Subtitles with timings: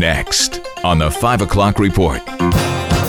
[0.00, 2.22] Next on the 5 o'clock report.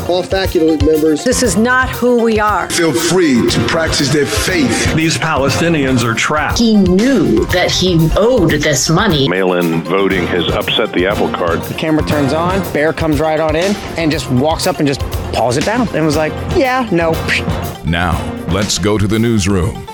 [0.09, 2.69] All faculty members, This is not who we are.
[2.69, 4.93] feel free to practice their faith.
[4.93, 6.59] These Palestinians are trapped.
[6.59, 9.29] He knew that he owed this money.
[9.29, 11.63] Mail in voting has upset the apple cart.
[11.63, 14.99] The camera turns on, Bear comes right on in and just walks up and just
[15.31, 17.13] paws it down and was like, yeah, no.
[17.85, 18.19] Now,
[18.51, 19.87] let's go to the newsroom.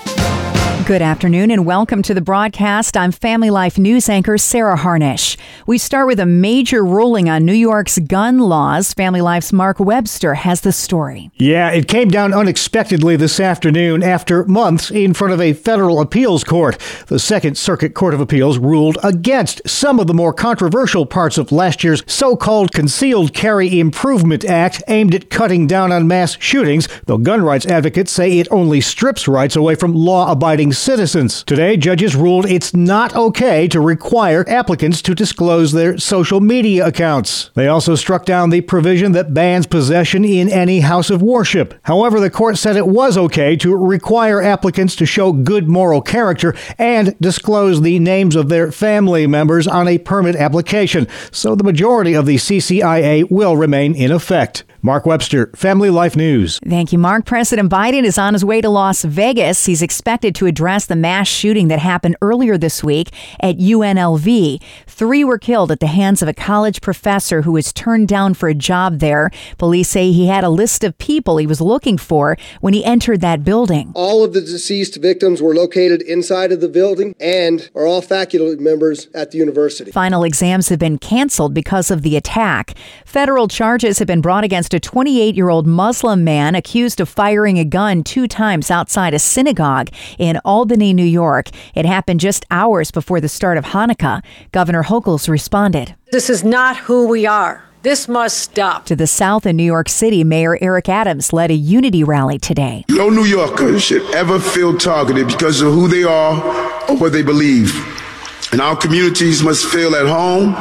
[0.88, 2.96] Good afternoon and welcome to the broadcast.
[2.96, 5.36] I'm Family Life News anchor Sarah Harnish.
[5.66, 8.94] We start with a major ruling on New York's gun laws.
[8.94, 11.30] Family Life's Mark Webster has the story.
[11.34, 16.42] Yeah, it came down unexpectedly this afternoon after months in front of a federal appeals
[16.42, 16.78] court.
[17.08, 21.52] The Second Circuit Court of Appeals ruled against some of the more controversial parts of
[21.52, 26.88] last year's so called Concealed Carry Improvement Act aimed at cutting down on mass shootings,
[27.04, 31.42] though gun rights advocates say it only strips rights away from law abiding citizens.
[31.44, 37.50] Today, judges ruled it's not okay to require applicants to disclose their social media accounts.
[37.54, 41.74] They also struck down the provision that bans possession in any house of worship.
[41.82, 46.54] However, the court said it was okay to require applicants to show good moral character
[46.78, 52.14] and disclose the names of their family members on a permit application, so the majority
[52.14, 54.64] of the CCIA will remain in effect.
[54.80, 56.60] Mark Webster, Family Life News.
[56.68, 57.26] Thank you, Mark.
[57.26, 59.66] President Biden is on his way to Las Vegas.
[59.66, 64.62] He's expected to address the mass shooting that happened earlier this week at UNLV.
[64.86, 68.48] Three were killed at the hands of a college professor who was turned down for
[68.48, 69.32] a job there.
[69.58, 73.20] Police say he had a list of people he was looking for when he entered
[73.20, 73.90] that building.
[73.94, 78.54] all of the deceased victims were located inside of the building and are all faculty
[78.56, 79.90] members at the university.
[79.90, 82.74] Final exams have been canceled because of the attack.
[83.04, 87.58] Federal charges have been brought against a 28 year old Muslim man accused of firing
[87.58, 91.50] a gun two times outside a synagogue in Albany, New York.
[91.74, 94.22] It happened just hours before the start of Hanukkah.
[94.52, 95.94] Governor Hochul responded.
[96.12, 97.64] This is not who we are.
[97.82, 98.86] This must stop.
[98.86, 102.84] To the south in New York City, Mayor Eric Adams led a unity rally today.
[102.88, 106.34] No New Yorker should ever feel targeted because of who they are
[106.90, 107.72] or what they believe.
[108.50, 110.56] And our communities must feel at home,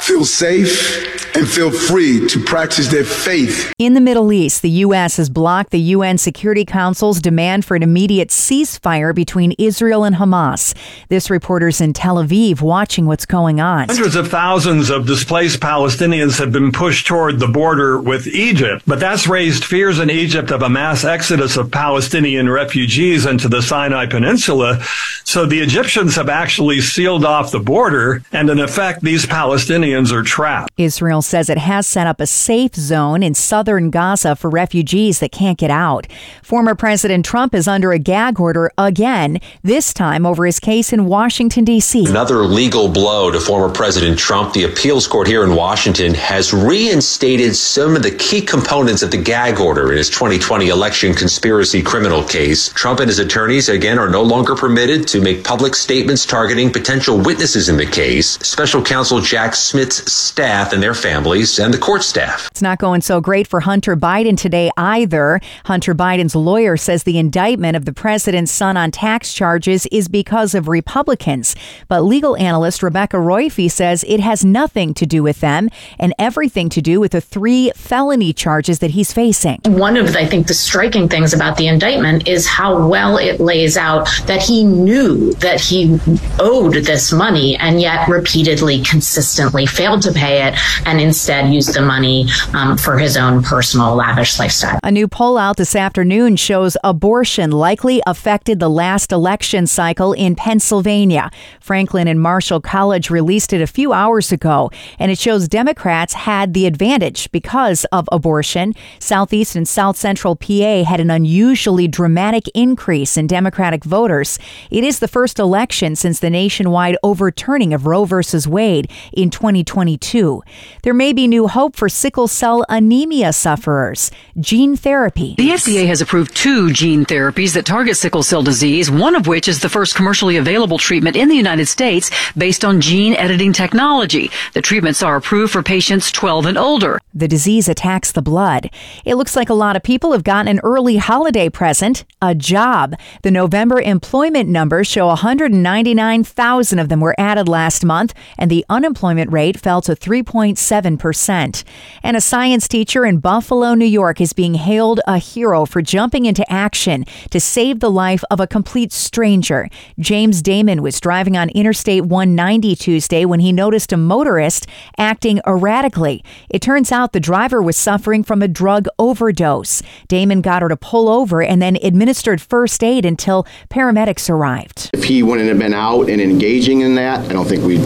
[0.00, 3.72] feel safe, and feel free to practice their faith.
[3.78, 5.16] In the Middle East, the U.S.
[5.16, 10.74] has blocked the UN Security Council's demand for an immediate ceasefire between Israel and Hamas.
[11.08, 13.88] This reporter's in Tel Aviv watching what's going on.
[13.88, 19.00] Hundreds of thousands of displaced Palestinians have been pushed toward the border with Egypt, but
[19.00, 24.06] that's raised fears in Egypt of a mass exodus of Palestinian refugees into the Sinai
[24.06, 24.82] Peninsula.
[25.24, 30.22] So the Egyptians have actually sealed off the border, and in effect, these Palestinians are
[30.22, 30.70] trapped.
[30.76, 35.32] Israel says it has set up a safe zone in southern Gaza for refugees that
[35.32, 36.06] can't get out.
[36.42, 41.06] Former President Trump is under a gag order again, this time over his case in
[41.06, 42.06] Washington, D.C.
[42.06, 44.52] Another legal blow to former President Trump.
[44.52, 49.22] The appeals court here in Washington has reinstated some of the key components of the
[49.22, 52.68] gag order in his 2020 election conspiracy criminal case.
[52.70, 57.18] Trump and his attorneys, again, are no longer permitted to make public statements targeting potential
[57.18, 58.38] witnesses in the case.
[58.38, 62.46] Special counsel Jack Smith's staff and their families, and the court staff.
[62.52, 65.40] It's not going so great for Hunter Biden today either.
[65.64, 70.54] Hunter Biden's lawyer says the indictment of the president's son on tax charges is because
[70.54, 71.56] of Republicans.
[71.88, 76.68] But legal analyst Rebecca Roiphe says it has nothing to do with them and everything
[76.68, 79.58] to do with the three felony charges that he's facing.
[79.64, 83.76] One of, I think, the striking things about the indictment is how well it lays
[83.76, 85.98] out that he knew that he
[86.38, 90.54] owed this money and yet repeatedly, consistently failed to pay it
[90.86, 94.78] and instead used the money um, for his own personal lavish lifestyle.
[94.82, 100.36] A new poll out this afternoon shows abortion likely affected the last election cycle in
[100.36, 101.30] Pennsylvania.
[101.60, 106.54] Franklin and Marshall College released it a few hours ago, and it shows Democrats had
[106.54, 108.74] the advantage because of abortion.
[108.98, 114.38] Southeast and South Central PA had an unusually dramatic increase in Democratic voters.
[114.70, 120.42] It is the first election since the nationwide overturning of Roe versus Wade in 2022.
[120.90, 124.10] There may be new hope for sickle cell anemia sufferers.
[124.40, 125.36] Gene therapy.
[125.38, 129.46] The FDA has approved two gene therapies that target sickle cell disease, one of which
[129.46, 134.32] is the first commercially available treatment in the United States based on gene editing technology.
[134.52, 136.98] The treatments are approved for patients 12 and older.
[137.14, 138.68] The disease attacks the blood.
[139.04, 142.96] It looks like a lot of people have gotten an early holiday present, a job.
[143.22, 149.30] The November employment numbers show 199,000 of them were added last month, and the unemployment
[149.30, 151.64] rate fell to 3.7 7%.
[152.02, 156.26] And a science teacher in Buffalo, New York is being hailed a hero for jumping
[156.26, 159.68] into action to save the life of a complete stranger.
[159.98, 164.66] James Damon was driving on Interstate 190 Tuesday when he noticed a motorist
[164.98, 166.24] acting erratically.
[166.48, 169.82] It turns out the driver was suffering from a drug overdose.
[170.08, 174.90] Damon got her to pull over and then administered first aid until paramedics arrived.
[174.92, 177.80] If he wouldn't have been out and engaging in that, I don't think we'd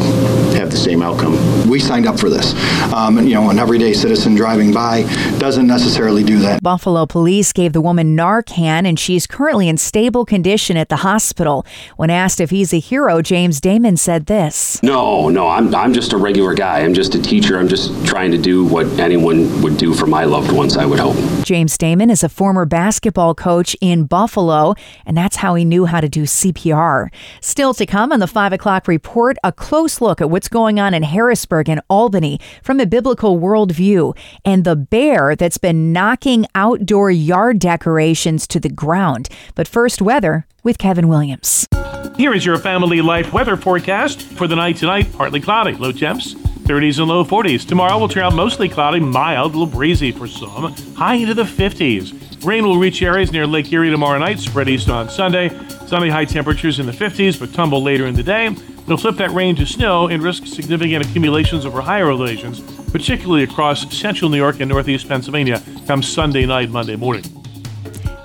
[0.54, 1.34] have the same outcome.
[1.68, 2.54] We signed up for this.
[2.92, 5.02] Um, you know, an everyday citizen driving by
[5.38, 6.62] doesn't necessarily do that.
[6.62, 11.64] Buffalo police gave the woman Narcan and she's currently in stable condition at the hospital.
[11.96, 14.82] When asked if he's a hero, James Damon said this.
[14.82, 16.80] No, no, I'm, I'm just a regular guy.
[16.80, 17.58] I'm just a teacher.
[17.58, 20.98] I'm just trying to do what anyone would do for my loved ones, I would
[20.98, 21.16] hope.
[21.44, 26.00] James Damon is a former basketball coach in Buffalo, and that's how he knew how
[26.00, 27.08] to do CPR.
[27.40, 30.94] Still to come on the 5 o'clock report, a close look at what's going on
[30.94, 37.10] in Harrisburg and Albany from a biblical worldview, and the bear that's been knocking outdoor
[37.10, 39.28] yard decorations to the ground.
[39.54, 41.68] But first, weather with Kevin Williams.
[42.16, 45.12] Here is your family life weather forecast for the night tonight.
[45.12, 46.34] Partly cloudy, low temps
[46.64, 47.68] 30s and low 40s.
[47.68, 51.42] Tomorrow will turn out mostly cloudy, mild, a little breezy for some, high into the
[51.42, 52.42] 50s.
[52.42, 55.50] Rain will reach areas near Lake Erie tomorrow night, spread east on Sunday.
[55.86, 58.54] Sunday high temperatures in the 50s, but tumble later in the day.
[58.86, 62.60] They'll flip that rain to snow and risk significant accumulations over higher elevations,
[62.90, 67.33] particularly across central New York and northeast Pennsylvania, come Sunday night, Monday morning.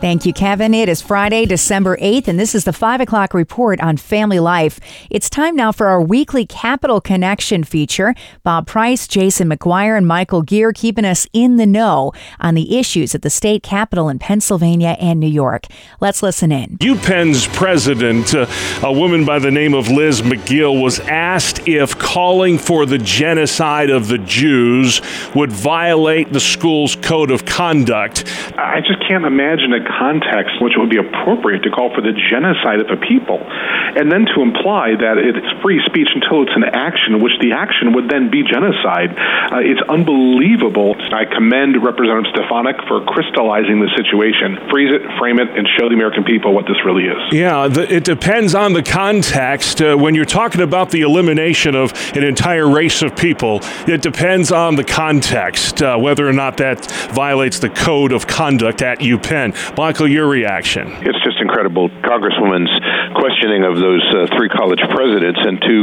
[0.01, 0.73] Thank you, Kevin.
[0.73, 4.79] It is Friday, December 8th, and this is the 5 o'clock report on family life.
[5.09, 8.15] It's time now for our weekly Capital Connection feature.
[8.41, 13.13] Bob Price, Jason McGuire, and Michael Geer keeping us in the know on the issues
[13.13, 15.65] at the state capitol in Pennsylvania and New York.
[15.99, 16.77] Let's listen in.
[16.81, 18.45] UPenn's president, uh,
[18.81, 23.89] a woman by the name of Liz Magill, was asked if calling for the genocide
[23.89, 25.01] of the Jews
[25.35, 28.23] would violate the school's code of conduct.
[28.57, 32.01] I just can't imagine a context in which it would be appropriate to call for
[32.01, 36.53] the genocide of a people, and then to imply that it's free speech until it's
[36.55, 39.17] an action, which the action would then be genocide.
[39.17, 40.95] Uh, it's unbelievable.
[41.11, 44.57] I commend Representative Stefanik for crystallizing the situation.
[44.69, 47.17] Freeze it, frame it, and show the American people what this really is.
[47.33, 49.81] Yeah, the, it depends on the context.
[49.81, 54.51] Uh, when you're talking about the elimination of an entire race of people, it depends
[54.51, 59.55] on the context, uh, whether or not that violates the code of conduct at UPenn.
[59.79, 60.91] Michael, your reaction?
[61.07, 61.87] It's just incredible.
[62.03, 62.67] Congresswoman's
[63.15, 65.75] questioning of those uh, three college presidents and to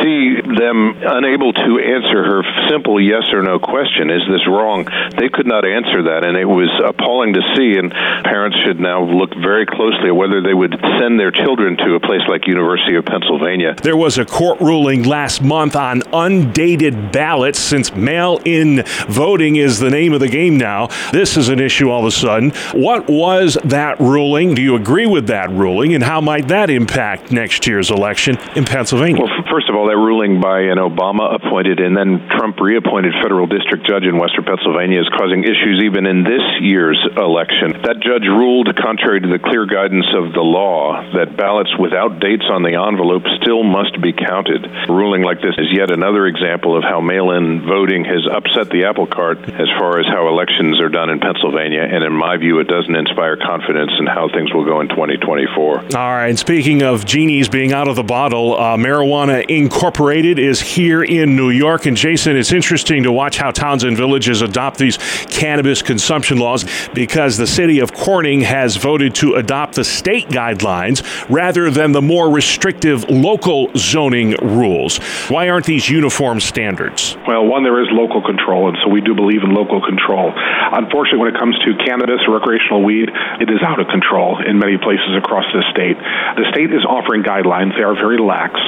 [0.00, 4.88] see them unable to answer her simple yes or no question is this wrong?
[5.20, 7.76] They could not answer that, and it was appalling to see.
[7.76, 11.96] And parents should now look very closely at whether they would send their children to
[11.96, 13.76] a place like University of Pennsylvania.
[13.82, 19.80] There was a court ruling last month on undated ballots since mail in voting is
[19.80, 20.88] the name of the game now.
[21.12, 22.50] This is an issue all of a sudden.
[22.72, 24.54] What was was that ruling?
[24.54, 25.94] Do you agree with that ruling?
[25.94, 29.18] And how might that impact next year's election in Pennsylvania?
[29.22, 33.46] Well, first of all, that ruling by an Obama appointed and then Trump reappointed federal
[33.46, 37.74] district judge in Western Pennsylvania is causing issues even in this year's election.
[37.82, 42.46] That judge ruled, contrary to the clear guidance of the law, that ballots without dates
[42.46, 44.62] on the envelope still must be counted.
[44.62, 48.70] A ruling like this is yet another example of how mail in voting has upset
[48.70, 51.82] the apple cart as far as how elections are done in Pennsylvania.
[51.82, 55.78] And in my view, it doesn't inspire confidence in how things will go in 2024.
[55.78, 56.28] All right.
[56.28, 61.36] And speaking of genies being out of the bottle, uh, Marijuana Incorporated is here in
[61.36, 61.86] New York.
[61.86, 64.98] And Jason, it's interesting to watch how towns and villages adopt these
[65.30, 66.64] cannabis consumption laws
[66.94, 72.02] because the city of Corning has voted to adopt the state guidelines rather than the
[72.02, 74.98] more restrictive local zoning rules.
[75.28, 77.16] Why aren't these uniform standards?
[77.26, 80.32] Well, one, there is local control, and so we do believe in local control.
[80.34, 83.08] Unfortunately, when it comes to cannabis or recreational weed,
[83.40, 85.96] it is out of control in many places across the state.
[86.36, 87.76] The state is offering guidelines.
[87.76, 88.58] They are very lax,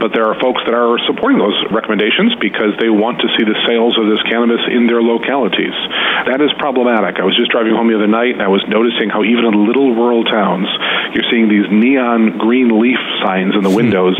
[0.00, 3.56] but there are folks that are supporting those recommendations because they want to see the
[3.66, 5.74] sales of this cannabis in their localities.
[6.26, 7.20] That is problematic.
[7.20, 9.66] I was just driving home the other night and I was noticing how even in
[9.66, 10.66] little rural towns,
[11.12, 13.76] you're seeing these neon green leaf signs in the hmm.
[13.76, 14.16] windows.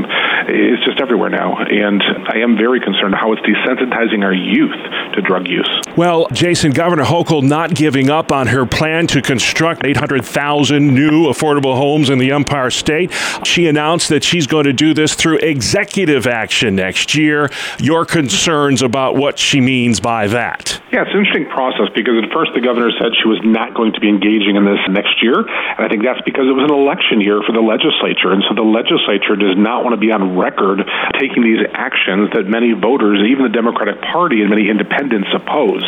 [0.47, 1.59] It's just everywhere now.
[1.59, 4.77] And I am very concerned how it's desensitizing our youth
[5.15, 5.69] to drug use.
[5.97, 11.27] Well, Jason, Governor Hochul not giving up on her plan to construct construct 800,000 new
[11.27, 13.13] affordable homes in the Empire State.
[13.45, 17.51] She announced that she's going to do this through executive action next year.
[17.79, 20.81] Your concerns about what she means by that?
[20.93, 23.93] Yeah, it's an interesting process because at first the governor said she was not going
[23.95, 25.41] to be engaging in this next year.
[25.43, 28.31] And I think that's because it was an election year for the legislature.
[28.31, 30.87] And so the legislature does not want to be on record
[31.19, 35.85] taking these actions that many voters, even the Democratic Party and many independents oppose.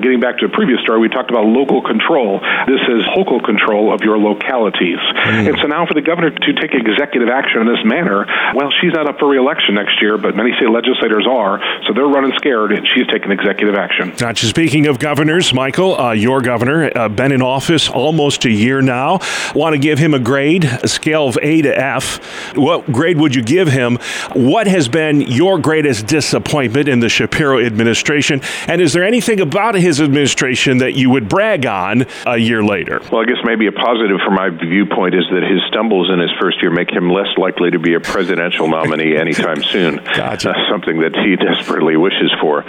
[0.00, 2.40] Getting back to a previous story, we talked about local control.
[2.68, 4.98] This is local control of your localities.
[4.98, 5.48] Mm.
[5.48, 8.92] And so now for the governor to take executive action in this manner, well, she's
[8.92, 11.60] not up for reelection next year, but many state legislators are.
[11.86, 14.12] So they're running scared, and she's taking executive action.
[14.16, 14.46] Gotcha.
[14.46, 19.20] Speaking of governors, Michael, uh, your governor, uh, been in office almost a year now.
[19.54, 22.56] Want to give him a grade, a scale of A to F.
[22.56, 23.98] What grade would you give him?
[24.32, 28.40] What has been your greatest disappointment in the Shapiro administration?
[28.68, 33.01] And is there anything about his administration that you would brag on a year later?
[33.10, 36.30] Well, I guess maybe a positive from my viewpoint is that his stumbles in his
[36.40, 39.96] first year make him less likely to be a presidential nominee anytime soon.
[39.96, 40.50] Gotcha.
[40.50, 42.62] Uh, something that he desperately wishes for.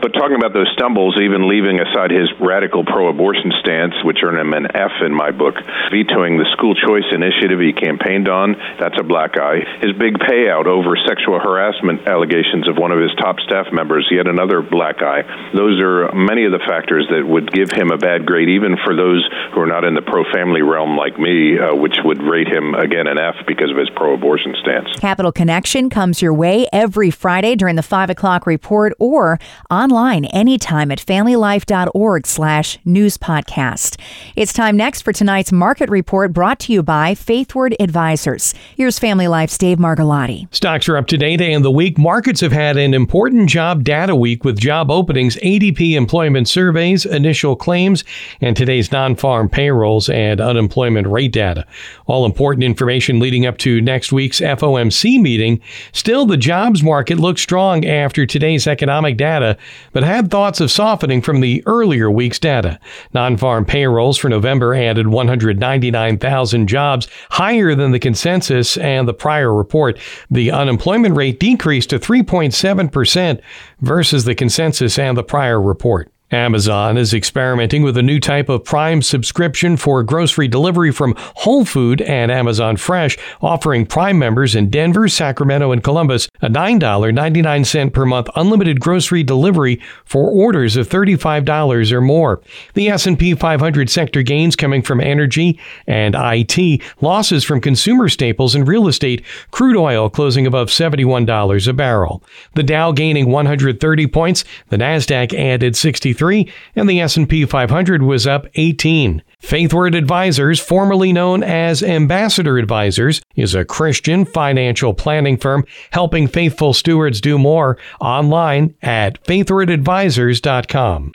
[0.00, 4.38] But talking about those stumbles, even leaving aside his radical pro abortion stance, which earned
[4.38, 5.56] him an F in my book,
[5.90, 9.64] vetoing the school choice initiative he campaigned on, that's a black eye.
[9.80, 14.28] His big payout over sexual harassment allegations of one of his top staff members, yet
[14.28, 15.24] another black eye.
[15.56, 18.94] Those are many of the factors that would give him a bad grade, even for
[18.94, 19.24] those
[19.54, 22.74] who are not in the pro family realm like me, uh, which would rate him
[22.74, 24.88] again an F because of his pro abortion stance.
[25.00, 29.40] Capital Connection comes your way every Friday during the 5 o'clock report or
[29.70, 33.98] online anytime at familylife.org slash news podcast.
[34.36, 38.54] It's time next for tonight's market report brought to you by Faithward Advisors.
[38.76, 40.46] Here's Family Life's Dave Margolotti.
[40.54, 41.98] Stocks are up to date and the week.
[41.98, 47.56] Markets have had an important job data week with job openings, ADP employment surveys, initial
[47.56, 48.04] claims,
[48.40, 51.66] and today's non-farm payrolls and unemployment rate data.
[52.04, 55.58] All important information leading up to next week's FOMC meeting.
[55.92, 59.56] Still, the jobs market looks strong after today's economic data,
[59.92, 62.78] but had thoughts of softening from the earlier week's data.
[63.14, 69.98] Non-farm payrolls for November added 199,000 jobs, higher than the consensus and the prior report.
[70.30, 73.40] The unemployment rate decreased to 3.7%
[73.80, 76.10] versus the consensus and the prior report.
[76.34, 81.64] Amazon is experimenting with a new type of Prime subscription for grocery delivery from Whole
[81.64, 88.04] Food and Amazon Fresh, offering Prime members in Denver, Sacramento, and Columbus a $9.99 per
[88.04, 92.42] month unlimited grocery delivery for orders of $35 or more.
[92.74, 98.66] The S&P 500 sector gains coming from energy and IT, losses from consumer staples and
[98.66, 102.24] real estate, crude oil closing above $71 a barrel.
[102.54, 108.46] The Dow gaining 130 points, the Nasdaq added 63 and the S&P 500 was up
[108.54, 109.22] 18.
[109.40, 116.72] Faithward Advisors, formerly known as Ambassador Advisors, is a Christian financial planning firm helping faithful
[116.72, 121.12] stewards do more online at faithwardadvisors.com.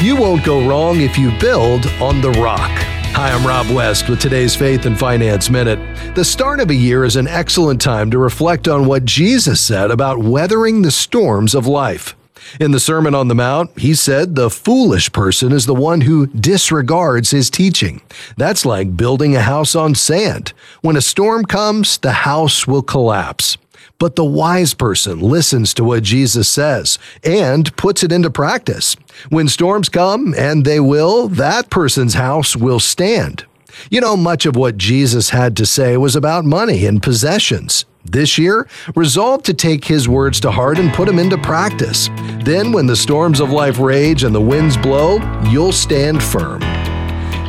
[0.00, 2.70] You won't go wrong if you build on the rock.
[3.12, 6.14] Hi, I'm Rob West with today's Faith and Finance Minute.
[6.14, 9.90] The start of a year is an excellent time to reflect on what Jesus said
[9.90, 12.16] about weathering the storms of life.
[12.58, 16.26] In the Sermon on the Mount, he said the foolish person is the one who
[16.26, 18.00] disregards his teaching.
[18.36, 20.52] That's like building a house on sand.
[20.80, 23.56] When a storm comes, the house will collapse.
[23.98, 28.96] But the wise person listens to what Jesus says and puts it into practice.
[29.28, 33.44] When storms come, and they will, that person's house will stand.
[33.90, 37.84] You know, much of what Jesus had to say was about money and possessions.
[38.04, 42.08] This year, resolve to take his words to heart and put them into practice.
[42.44, 45.18] Then, when the storms of life rage and the winds blow,
[45.50, 46.60] you'll stand firm.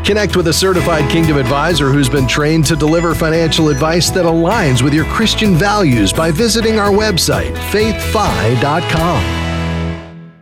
[0.03, 4.81] Connect with a certified Kingdom advisor who's been trained to deliver financial advice that aligns
[4.81, 9.40] with your Christian values by visiting our website, faithfi.com.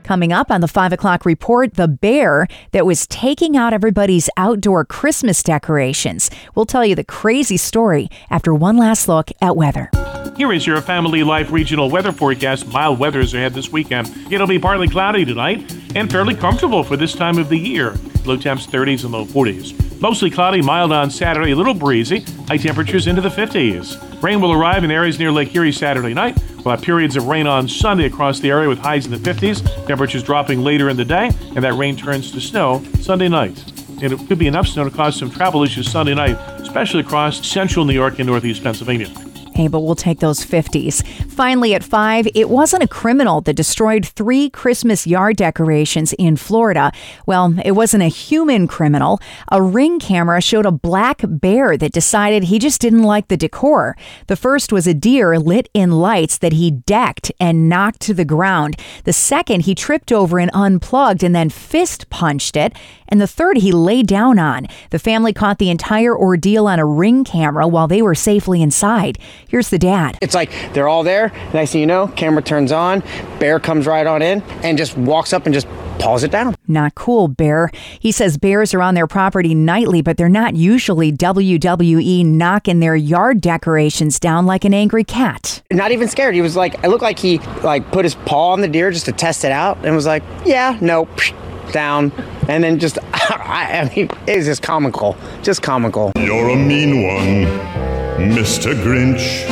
[0.09, 4.83] Coming up on the 5 o'clock report, the bear that was taking out everybody's outdoor
[4.83, 6.31] Christmas decorations.
[6.55, 9.91] We'll tell you the crazy story after one last look at weather.
[10.35, 12.65] Here is your Family Life regional weather forecast.
[12.69, 14.07] Mild weather is ahead this weekend.
[14.33, 17.93] It'll be partly cloudy tonight and fairly comfortable for this time of the year.
[18.25, 19.88] Low temps 30s and low 40s.
[20.01, 22.21] Mostly cloudy, mild on Saturday, a little breezy.
[22.47, 24.21] High temperatures into the 50s.
[24.23, 26.37] Rain will arrive in areas near Lake Erie Saturday night.
[26.63, 29.87] We'll have periods of rain on Sunday across the area with highs in the 50s,
[29.87, 33.61] temperatures dropping later in the day, and that rain turns to snow Sunday night.
[34.01, 37.45] And it could be enough snow to cause some travel issues Sunday night, especially across
[37.45, 39.13] central New York and northeast Pennsylvania.
[39.59, 41.05] Hey, but we'll take those 50s.
[41.27, 46.93] Finally, at 5, it wasn't a criminal that destroyed three Christmas yard decorations in Florida.
[47.25, 49.19] Well, it wasn't a human criminal.
[49.51, 53.97] A ring camera showed a black bear that decided he just didn't like the decor.
[54.27, 58.23] The first was a deer lit in lights that he decked and knocked to the
[58.23, 58.77] ground.
[59.03, 62.71] The second, he tripped over and unplugged and then fist punched it.
[63.09, 64.67] And the third, he lay down on.
[64.91, 69.17] The family caught the entire ordeal on a ring camera while they were safely inside.
[69.49, 70.15] Here's the dad.
[70.21, 71.31] It's like they're all there.
[71.55, 73.01] Next thing you know, camera turns on,
[73.39, 76.55] bear comes right on in and just walks up and just paws it down.
[76.67, 77.71] Not cool, Bear.
[77.99, 82.95] He says bears are on their property nightly, but they're not usually WWE knocking their
[82.95, 85.63] yard decorations down like an angry cat.
[85.71, 86.35] Not even scared.
[86.35, 89.05] He was like, it looked like he like put his paw on the deer just
[89.05, 91.07] to test it out and was like, yeah, no,
[91.71, 92.11] down.
[92.47, 95.17] And then just, I, I mean, it was just comical.
[95.41, 96.11] Just comical.
[96.17, 97.78] You're a mean one.
[98.19, 98.73] Mr.
[98.83, 99.47] Grinch.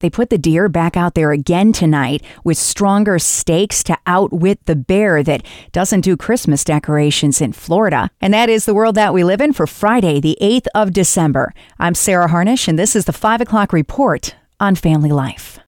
[0.00, 4.76] They put the deer back out there again tonight with stronger stakes to outwit the
[4.76, 8.10] bear that doesn't do Christmas decorations in Florida.
[8.20, 11.54] And that is the world that we live in for Friday, the 8th of December.
[11.78, 15.58] I'm Sarah Harnish, and this is the 5 o'clock report on Family Life.